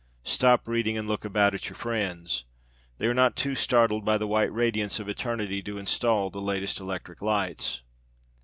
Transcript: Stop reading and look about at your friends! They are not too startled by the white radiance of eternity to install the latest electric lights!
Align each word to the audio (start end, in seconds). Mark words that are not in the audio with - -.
Stop 0.23 0.67
reading 0.67 0.97
and 0.97 1.07
look 1.07 1.23
about 1.23 1.53
at 1.53 1.69
your 1.69 1.75
friends! 1.75 2.45
They 2.97 3.05
are 3.05 3.13
not 3.13 3.35
too 3.35 3.53
startled 3.53 4.03
by 4.03 4.17
the 4.17 4.25
white 4.25 4.51
radiance 4.51 4.99
of 4.99 5.07
eternity 5.07 5.61
to 5.61 5.77
install 5.77 6.31
the 6.31 6.41
latest 6.41 6.79
electric 6.79 7.21
lights! 7.21 7.83